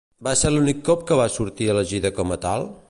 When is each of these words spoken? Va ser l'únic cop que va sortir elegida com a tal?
Va 0.27 0.31
ser 0.39 0.51
l'únic 0.53 0.81
cop 0.87 1.03
que 1.11 1.19
va 1.21 1.29
sortir 1.37 1.71
elegida 1.75 2.13
com 2.21 2.37
a 2.39 2.43
tal? 2.47 2.71